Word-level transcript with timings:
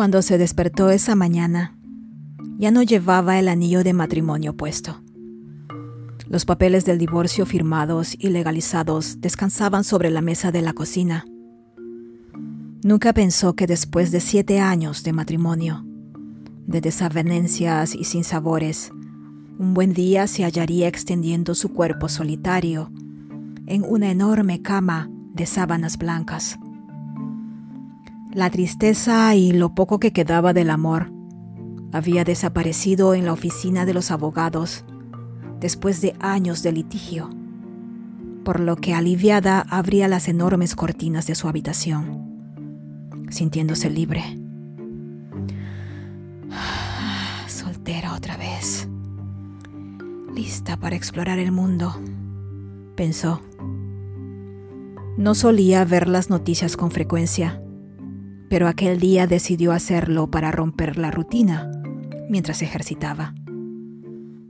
Cuando 0.00 0.22
se 0.22 0.38
despertó 0.38 0.88
esa 0.88 1.14
mañana, 1.14 1.76
ya 2.56 2.70
no 2.70 2.82
llevaba 2.82 3.38
el 3.38 3.48
anillo 3.48 3.84
de 3.84 3.92
matrimonio 3.92 4.56
puesto. 4.56 5.02
Los 6.26 6.46
papeles 6.46 6.86
del 6.86 6.96
divorcio 6.96 7.44
firmados 7.44 8.16
y 8.18 8.30
legalizados 8.30 9.20
descansaban 9.20 9.84
sobre 9.84 10.08
la 10.08 10.22
mesa 10.22 10.52
de 10.52 10.62
la 10.62 10.72
cocina. 10.72 11.26
Nunca 12.82 13.12
pensó 13.12 13.54
que 13.54 13.66
después 13.66 14.10
de 14.10 14.20
siete 14.20 14.58
años 14.58 15.02
de 15.04 15.12
matrimonio, 15.12 15.84
de 16.66 16.80
desavenencias 16.80 17.94
y 17.94 18.04
sinsabores, 18.04 18.92
un 19.58 19.74
buen 19.74 19.92
día 19.92 20.28
se 20.28 20.44
hallaría 20.44 20.88
extendiendo 20.88 21.54
su 21.54 21.74
cuerpo 21.74 22.08
solitario 22.08 22.90
en 23.66 23.84
una 23.86 24.10
enorme 24.10 24.62
cama 24.62 25.10
de 25.34 25.44
sábanas 25.44 25.98
blancas. 25.98 26.58
La 28.32 28.48
tristeza 28.48 29.34
y 29.34 29.50
lo 29.50 29.74
poco 29.74 29.98
que 29.98 30.12
quedaba 30.12 30.52
del 30.52 30.70
amor 30.70 31.10
había 31.92 32.22
desaparecido 32.22 33.14
en 33.14 33.24
la 33.24 33.32
oficina 33.32 33.84
de 33.84 33.92
los 33.92 34.12
abogados 34.12 34.84
después 35.58 36.00
de 36.00 36.14
años 36.20 36.62
de 36.62 36.70
litigio, 36.70 37.28
por 38.44 38.60
lo 38.60 38.76
que 38.76 38.94
aliviada 38.94 39.66
abría 39.68 40.06
las 40.06 40.28
enormes 40.28 40.76
cortinas 40.76 41.26
de 41.26 41.34
su 41.34 41.48
habitación, 41.48 43.26
sintiéndose 43.30 43.90
libre. 43.90 44.22
Soltera 47.48 48.14
otra 48.14 48.36
vez, 48.36 48.86
lista 50.32 50.76
para 50.76 50.94
explorar 50.94 51.40
el 51.40 51.50
mundo, 51.50 52.00
pensó. 52.94 53.42
No 55.16 55.34
solía 55.34 55.84
ver 55.84 56.06
las 56.06 56.30
noticias 56.30 56.76
con 56.76 56.92
frecuencia 56.92 57.60
pero 58.50 58.66
aquel 58.66 58.98
día 58.98 59.28
decidió 59.28 59.70
hacerlo 59.70 60.28
para 60.28 60.50
romper 60.50 60.98
la 60.98 61.12
rutina 61.12 61.70
mientras 62.28 62.62
ejercitaba. 62.62 63.32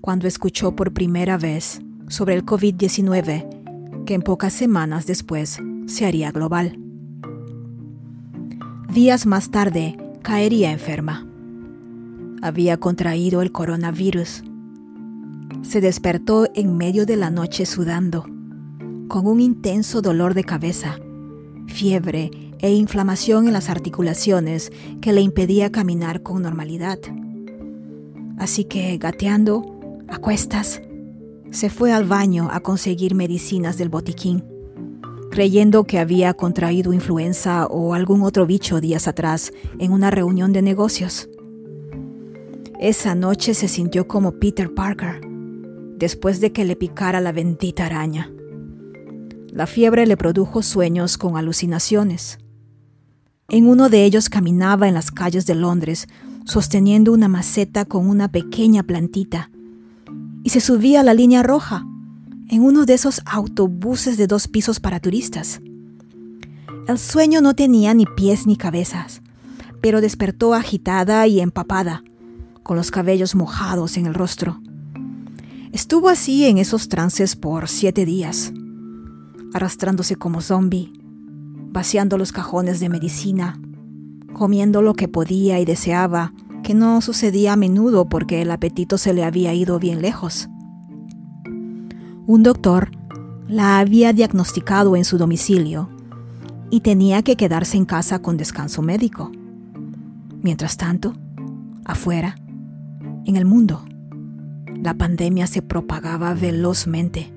Cuando 0.00 0.28
escuchó 0.28 0.76
por 0.76 0.92
primera 0.92 1.36
vez 1.36 1.82
sobre 2.06 2.34
el 2.34 2.46
COVID-19, 2.46 4.04
que 4.06 4.14
en 4.14 4.22
pocas 4.22 4.52
semanas 4.52 5.06
después 5.06 5.58
se 5.86 6.06
haría 6.06 6.30
global. 6.30 6.78
Días 8.94 9.26
más 9.26 9.50
tarde 9.50 9.96
caería 10.22 10.70
enferma. 10.70 11.26
Había 12.40 12.76
contraído 12.78 13.42
el 13.42 13.50
coronavirus. 13.50 14.44
Se 15.62 15.80
despertó 15.80 16.46
en 16.54 16.76
medio 16.76 17.04
de 17.04 17.16
la 17.16 17.30
noche 17.30 17.66
sudando, 17.66 18.22
con 19.08 19.26
un 19.26 19.40
intenso 19.40 20.02
dolor 20.02 20.34
de 20.34 20.44
cabeza, 20.44 21.00
fiebre 21.66 22.47
e 22.60 22.72
inflamación 22.72 23.46
en 23.46 23.52
las 23.52 23.68
articulaciones 23.68 24.72
que 25.00 25.12
le 25.12 25.20
impedía 25.20 25.70
caminar 25.70 26.22
con 26.22 26.42
normalidad. 26.42 26.98
Así 28.38 28.64
que, 28.64 28.96
gateando, 28.98 29.64
a 30.08 30.18
cuestas, 30.18 30.80
se 31.50 31.70
fue 31.70 31.92
al 31.92 32.04
baño 32.04 32.48
a 32.50 32.60
conseguir 32.60 33.14
medicinas 33.14 33.78
del 33.78 33.88
botiquín, 33.88 34.44
creyendo 35.30 35.84
que 35.84 35.98
había 35.98 36.34
contraído 36.34 36.92
influenza 36.92 37.66
o 37.66 37.94
algún 37.94 38.22
otro 38.22 38.46
bicho 38.46 38.80
días 38.80 39.08
atrás 39.08 39.52
en 39.78 39.92
una 39.92 40.10
reunión 40.10 40.52
de 40.52 40.62
negocios. 40.62 41.28
Esa 42.80 43.14
noche 43.14 43.54
se 43.54 43.68
sintió 43.68 44.06
como 44.06 44.32
Peter 44.32 44.72
Parker, 44.72 45.20
después 45.96 46.40
de 46.40 46.52
que 46.52 46.64
le 46.64 46.76
picara 46.76 47.20
la 47.20 47.32
bendita 47.32 47.86
araña. 47.86 48.32
La 49.50 49.66
fiebre 49.66 50.06
le 50.06 50.16
produjo 50.16 50.62
sueños 50.62 51.18
con 51.18 51.36
alucinaciones. 51.36 52.38
En 53.50 53.66
uno 53.66 53.88
de 53.88 54.04
ellos 54.04 54.28
caminaba 54.28 54.88
en 54.88 54.94
las 54.94 55.10
calles 55.10 55.46
de 55.46 55.54
Londres, 55.54 56.06
sosteniendo 56.44 57.14
una 57.14 57.28
maceta 57.28 57.86
con 57.86 58.06
una 58.06 58.28
pequeña 58.28 58.82
plantita, 58.82 59.50
y 60.44 60.50
se 60.50 60.60
subía 60.60 61.00
a 61.00 61.02
la 61.02 61.14
línea 61.14 61.42
roja, 61.42 61.86
en 62.50 62.62
uno 62.62 62.84
de 62.84 62.92
esos 62.92 63.22
autobuses 63.24 64.18
de 64.18 64.26
dos 64.26 64.48
pisos 64.48 64.80
para 64.80 65.00
turistas. 65.00 65.62
El 66.88 66.98
sueño 66.98 67.40
no 67.40 67.54
tenía 67.54 67.94
ni 67.94 68.04
pies 68.04 68.46
ni 68.46 68.58
cabezas, 68.58 69.22
pero 69.80 70.02
despertó 70.02 70.52
agitada 70.52 71.26
y 71.26 71.40
empapada, 71.40 72.04
con 72.62 72.76
los 72.76 72.90
cabellos 72.90 73.34
mojados 73.34 73.96
en 73.96 74.04
el 74.04 74.12
rostro. 74.12 74.60
Estuvo 75.72 76.10
así 76.10 76.44
en 76.44 76.58
esos 76.58 76.90
trances 76.90 77.34
por 77.34 77.66
siete 77.70 78.04
días, 78.04 78.52
arrastrándose 79.54 80.16
como 80.16 80.42
zombie, 80.42 80.97
vaciando 81.70 82.18
los 82.18 82.32
cajones 82.32 82.80
de 82.80 82.88
medicina, 82.88 83.60
comiendo 84.32 84.82
lo 84.82 84.94
que 84.94 85.08
podía 85.08 85.60
y 85.60 85.64
deseaba, 85.64 86.32
que 86.62 86.74
no 86.74 87.00
sucedía 87.00 87.54
a 87.54 87.56
menudo 87.56 88.08
porque 88.08 88.42
el 88.42 88.50
apetito 88.50 88.98
se 88.98 89.14
le 89.14 89.24
había 89.24 89.54
ido 89.54 89.78
bien 89.78 90.02
lejos. 90.02 90.48
Un 92.26 92.42
doctor 92.42 92.90
la 93.46 93.78
había 93.78 94.12
diagnosticado 94.12 94.96
en 94.96 95.04
su 95.04 95.16
domicilio 95.16 95.88
y 96.70 96.80
tenía 96.80 97.22
que 97.22 97.36
quedarse 97.36 97.76
en 97.76 97.86
casa 97.86 98.20
con 98.20 98.36
descanso 98.36 98.82
médico. 98.82 99.32
Mientras 100.42 100.76
tanto, 100.76 101.14
afuera, 101.84 102.36
en 103.24 103.36
el 103.36 103.44
mundo, 103.44 103.84
la 104.82 104.94
pandemia 104.94 105.46
se 105.46 105.62
propagaba 105.62 106.34
velozmente. 106.34 107.32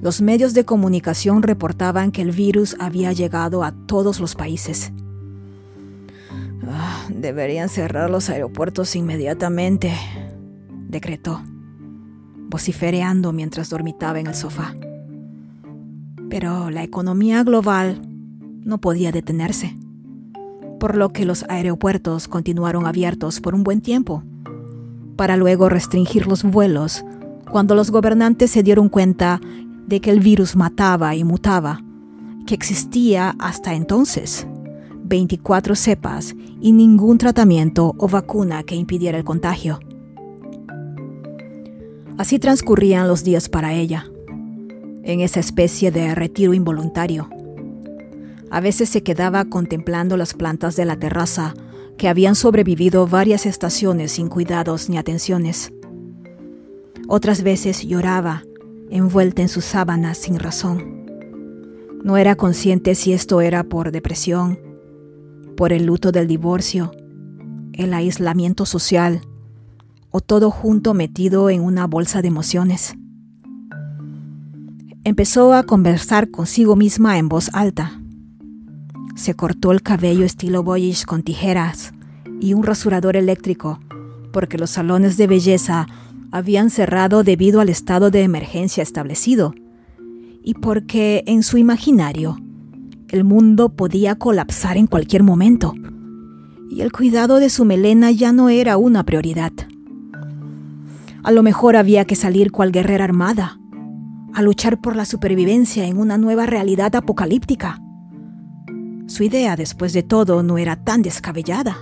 Los 0.00 0.22
medios 0.22 0.54
de 0.54 0.64
comunicación 0.64 1.42
reportaban 1.42 2.10
que 2.10 2.22
el 2.22 2.32
virus 2.32 2.74
había 2.78 3.12
llegado 3.12 3.62
a 3.62 3.72
todos 3.72 4.18
los 4.18 4.34
países. 4.34 4.92
Ah, 6.66 7.04
deberían 7.10 7.68
cerrar 7.68 8.08
los 8.08 8.30
aeropuertos 8.30 8.96
inmediatamente, 8.96 9.92
decretó, 10.88 11.42
vocifereando 12.48 13.32
mientras 13.32 13.68
dormitaba 13.68 14.20
en 14.20 14.28
el 14.28 14.34
sofá. 14.34 14.74
Pero 16.30 16.70
la 16.70 16.82
economía 16.82 17.42
global 17.44 18.00
no 18.64 18.78
podía 18.78 19.12
detenerse, 19.12 19.76
por 20.78 20.96
lo 20.96 21.10
que 21.10 21.26
los 21.26 21.44
aeropuertos 21.50 22.26
continuaron 22.26 22.86
abiertos 22.86 23.40
por 23.40 23.54
un 23.54 23.64
buen 23.64 23.82
tiempo, 23.82 24.22
para 25.16 25.36
luego 25.36 25.68
restringir 25.68 26.26
los 26.26 26.42
vuelos 26.42 27.04
cuando 27.50 27.74
los 27.74 27.90
gobernantes 27.90 28.50
se 28.50 28.62
dieron 28.62 28.88
cuenta 28.88 29.40
de 29.90 30.00
que 30.00 30.10
el 30.10 30.20
virus 30.20 30.54
mataba 30.54 31.16
y 31.16 31.24
mutaba, 31.24 31.82
que 32.46 32.54
existía 32.54 33.34
hasta 33.40 33.74
entonces 33.74 34.46
24 35.02 35.74
cepas 35.74 36.36
y 36.60 36.70
ningún 36.70 37.18
tratamiento 37.18 37.96
o 37.98 38.06
vacuna 38.06 38.62
que 38.62 38.76
impidiera 38.76 39.18
el 39.18 39.24
contagio. 39.24 39.80
Así 42.18 42.38
transcurrían 42.38 43.08
los 43.08 43.24
días 43.24 43.48
para 43.48 43.72
ella, 43.72 44.06
en 45.02 45.20
esa 45.20 45.40
especie 45.40 45.90
de 45.90 46.14
retiro 46.14 46.54
involuntario. 46.54 47.28
A 48.48 48.60
veces 48.60 48.90
se 48.90 49.02
quedaba 49.02 49.44
contemplando 49.46 50.16
las 50.16 50.34
plantas 50.34 50.76
de 50.76 50.84
la 50.84 51.00
terraza 51.00 51.54
que 51.98 52.08
habían 52.08 52.36
sobrevivido 52.36 53.08
varias 53.08 53.44
estaciones 53.44 54.12
sin 54.12 54.28
cuidados 54.28 54.88
ni 54.88 54.98
atenciones. 54.98 55.72
Otras 57.08 57.42
veces 57.42 57.82
lloraba 57.82 58.44
envuelta 58.90 59.42
en 59.42 59.48
sus 59.48 59.64
sábanas 59.64 60.18
sin 60.18 60.38
razón. 60.38 61.06
No 62.02 62.16
era 62.16 62.34
consciente 62.34 62.94
si 62.94 63.12
esto 63.12 63.40
era 63.40 63.64
por 63.64 63.92
depresión, 63.92 64.58
por 65.56 65.72
el 65.72 65.86
luto 65.86 66.12
del 66.12 66.26
divorcio, 66.26 66.92
el 67.72 67.94
aislamiento 67.94 68.66
social 68.66 69.22
o 70.10 70.20
todo 70.20 70.50
junto 70.50 70.94
metido 70.94 71.50
en 71.50 71.62
una 71.62 71.86
bolsa 71.86 72.22
de 72.22 72.28
emociones. 72.28 72.96
Empezó 75.04 75.54
a 75.54 75.62
conversar 75.62 76.30
consigo 76.30 76.76
misma 76.76 77.18
en 77.18 77.28
voz 77.28 77.50
alta. 77.52 78.00
Se 79.14 79.34
cortó 79.34 79.72
el 79.72 79.82
cabello 79.82 80.24
estilo 80.24 80.62
boyish 80.62 81.04
con 81.04 81.22
tijeras 81.22 81.92
y 82.40 82.54
un 82.54 82.62
rasurador 82.62 83.16
eléctrico 83.16 83.78
porque 84.32 84.58
los 84.58 84.70
salones 84.70 85.16
de 85.16 85.26
belleza 85.26 85.86
habían 86.32 86.70
cerrado 86.70 87.24
debido 87.24 87.60
al 87.60 87.68
estado 87.68 88.10
de 88.10 88.22
emergencia 88.22 88.82
establecido 88.82 89.54
y 90.42 90.54
porque 90.54 91.24
en 91.26 91.42
su 91.42 91.58
imaginario 91.58 92.38
el 93.08 93.24
mundo 93.24 93.70
podía 93.70 94.14
colapsar 94.14 94.76
en 94.76 94.86
cualquier 94.86 95.22
momento 95.22 95.74
y 96.70 96.82
el 96.82 96.92
cuidado 96.92 97.40
de 97.40 97.50
su 97.50 97.64
melena 97.64 98.10
ya 98.12 98.32
no 98.32 98.48
era 98.48 98.76
una 98.76 99.04
prioridad. 99.04 99.52
A 101.22 101.32
lo 101.32 101.42
mejor 101.42 101.76
había 101.76 102.04
que 102.04 102.14
salir 102.14 102.52
cual 102.52 102.72
guerrera 102.72 103.04
armada, 103.04 103.58
a 104.32 104.42
luchar 104.42 104.80
por 104.80 104.94
la 104.94 105.04
supervivencia 105.04 105.86
en 105.86 105.98
una 105.98 106.16
nueva 106.16 106.46
realidad 106.46 106.94
apocalíptica. 106.94 107.80
Su 109.06 109.24
idea, 109.24 109.56
después 109.56 109.92
de 109.92 110.04
todo, 110.04 110.44
no 110.44 110.56
era 110.56 110.76
tan 110.76 111.02
descabellada 111.02 111.76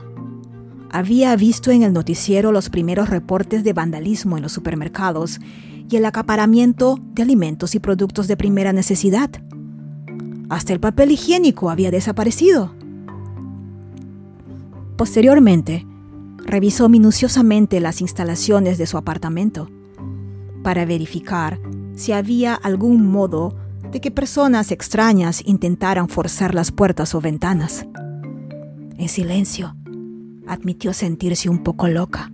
había 0.90 1.34
visto 1.36 1.70
en 1.70 1.82
el 1.82 1.92
noticiero 1.92 2.52
los 2.52 2.70
primeros 2.70 3.10
reportes 3.10 3.64
de 3.64 3.72
vandalismo 3.72 4.36
en 4.36 4.42
los 4.42 4.52
supermercados 4.52 5.40
y 5.90 5.96
el 5.96 6.04
acaparamiento 6.04 6.98
de 7.14 7.22
alimentos 7.22 7.74
y 7.74 7.78
productos 7.78 8.28
de 8.28 8.36
primera 8.36 8.72
necesidad. 8.72 9.30
Hasta 10.48 10.72
el 10.72 10.80
papel 10.80 11.12
higiénico 11.12 11.70
había 11.70 11.90
desaparecido. 11.90 12.74
Posteriormente, 14.96 15.86
revisó 16.44 16.88
minuciosamente 16.88 17.80
las 17.80 18.00
instalaciones 18.00 18.78
de 18.78 18.86
su 18.86 18.96
apartamento 18.96 19.70
para 20.62 20.84
verificar 20.84 21.60
si 21.94 22.12
había 22.12 22.54
algún 22.54 23.06
modo 23.06 23.54
de 23.92 24.00
que 24.00 24.10
personas 24.10 24.70
extrañas 24.70 25.42
intentaran 25.44 26.08
forzar 26.08 26.54
las 26.54 26.72
puertas 26.72 27.14
o 27.14 27.20
ventanas. 27.20 27.86
En 28.98 29.08
silencio, 29.08 29.76
admitió 30.48 30.92
sentirse 30.92 31.48
un 31.48 31.62
poco 31.62 31.88
loca, 31.88 32.32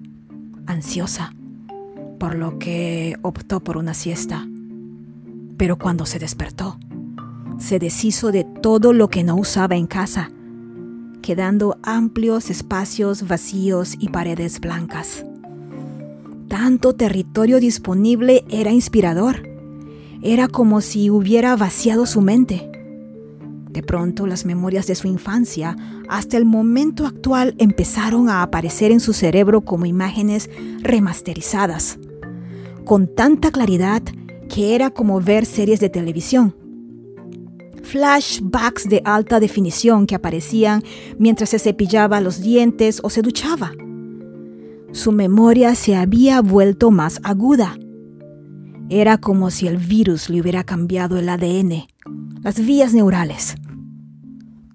ansiosa, 0.67 1.35
por 2.19 2.37
lo 2.37 2.59
que 2.59 3.17
optó 3.23 3.61
por 3.61 3.77
una 3.77 3.93
siesta. 3.93 4.47
Pero 5.57 5.77
cuando 5.79 6.07
se 6.07 6.19
despertó, 6.19 6.79
se 7.59 7.79
deshizo 7.79 8.33
de 8.33 8.45
todo 8.45 8.93
lo 8.93 9.09
que 9.09 9.25
no 9.25 9.37
usaba 9.37 9.77
en 9.77 9.87
casa, 9.87 10.31
quedando 11.23 11.79
amplios 11.83 12.51
espacios 12.51 13.27
vacíos 13.27 13.95
y 13.99 14.09
paredes 14.09 14.61
blancas. 14.61 15.25
Tanto 16.49 16.95
territorio 16.95 17.59
disponible 17.59 18.45
era 18.49 18.71
inspirador. 18.71 19.49
Era 20.23 20.49
como 20.49 20.81
si 20.81 21.11
hubiera 21.11 21.57
vaciado 21.57 22.07
su 22.07 22.21
mente. 22.21 22.71
De 23.75 23.82
pronto 23.82 24.29
las 24.29 24.47
memorias 24.47 24.87
de 24.87 24.94
su 24.94 25.09
infancia 25.09 25.76
hasta 26.09 26.37
el 26.37 26.44
momento 26.44 27.06
actual 27.06 27.56
empezaron 27.59 28.29
a 28.29 28.43
aparecer 28.43 28.93
en 28.93 29.00
su 29.00 29.12
cerebro 29.12 29.62
como 29.62 29.85
imágenes 29.85 30.49
remasterizadas, 30.81 31.99
con 32.85 33.12
tanta 33.12 33.50
claridad 33.50 34.00
que 34.49 34.76
era 34.76 34.91
como 34.91 35.21
ver 35.21 35.44
series 35.44 35.81
de 35.81 35.88
televisión. 35.88 36.55
Flashbacks 37.82 38.88
de 38.88 39.03
alta 39.05 39.41
definición 39.41 40.06
que 40.06 40.15
aparecían 40.15 40.85
mientras 41.19 41.50
se 41.50 41.59
cepillaba 41.59 42.20
los 42.20 42.41
dientes 42.41 43.00
o 43.03 43.11
se 43.11 43.23
duchaba. 43.23 43.73
Su 44.93 45.11
memoria 45.11 45.75
se 45.75 45.97
había 45.97 46.41
vuelto 46.43 46.93
más 46.93 47.20
aguda. 47.25 47.77
Era 48.88 49.19
como 49.19 49.50
si 49.50 49.67
el 49.67 49.79
virus 49.79 50.31
le 50.31 50.41
hubiera 50.41 50.62
cambiado 50.62 51.19
el 51.19 51.29
ADN, 51.29 51.88
las 52.44 52.65
vías 52.65 52.93
neurales. 52.93 53.56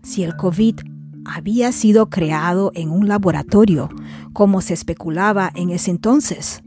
Si 0.02 0.24
el 0.24 0.36
COVID 0.36 0.80
había 1.26 1.72
sido 1.72 2.10
creado 2.10 2.72
en 2.76 2.90
un 2.92 3.08
laboratorio, 3.08 3.90
como 4.34 4.62
se 4.62 4.74
especulaba 4.74 5.52
en 5.56 5.70
ese 5.70 5.92
entonces. 5.92 6.64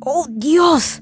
¡Oh 0.00 0.26
Dios! 0.30 1.00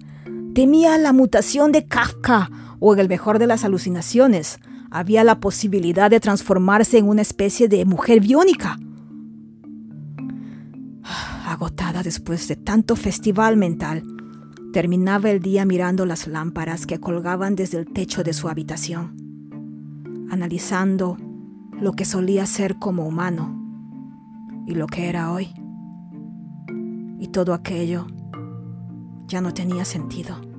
Temía 0.55 0.99
la 0.99 1.13
mutación 1.13 1.73
de 1.73 1.87
Kafka 1.87 2.51
o 2.79 2.95
en 2.95 3.01
el 3.01 3.09
mejor 3.09 3.39
de 3.39 3.47
las 3.47 3.65
alucinaciones, 3.65 4.59
había 4.91 5.25
la 5.25 5.41
posibilidad 5.41 6.11
de 6.11 6.21
transformarse 6.21 6.99
en 6.99 7.09
una 7.09 7.23
especie 7.23 7.69
de 7.69 7.85
mujer 7.85 8.21
biónica. 8.21 8.79
Agotada 11.47 12.03
después 12.03 12.49
de 12.49 12.57
tanto 12.57 12.97
festival 12.97 13.57
mental, 13.57 14.03
terminaba 14.73 15.31
el 15.31 15.41
día 15.41 15.65
mirando 15.65 16.07
las 16.07 16.27
lámparas 16.27 16.87
que 16.87 17.01
colgaban 17.01 17.57
desde 17.57 17.79
el 17.79 17.87
techo 17.87 18.23
de 18.23 18.33
su 18.33 18.49
habitación, 18.49 19.17
analizando 20.31 21.17
lo 21.81 21.93
que 21.93 22.05
solía 22.05 22.45
ser 22.47 22.79
como 22.79 23.07
humano 23.07 23.57
y 24.67 24.75
lo 24.75 24.87
que 24.87 25.09
era 25.09 25.33
hoy. 25.33 25.55
Y 27.19 27.29
todo 27.29 27.55
aquello 27.55 28.07
ya 29.27 29.41
no 29.41 29.55
tenía 29.55 29.85
sentido. 29.85 30.50